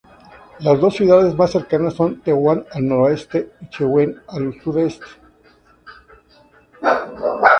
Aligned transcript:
Las 0.61 0.79
dos 0.79 0.95
ciudades 0.95 1.35
más 1.35 1.51
cercanas 1.51 1.93
son 1.93 2.21
Tetuán 2.21 2.65
al 2.71 2.87
noroeste 2.87 3.51
y 3.61 3.67
Chauen 3.69 4.19
al 4.29 4.51
sudoeste. 4.63 5.05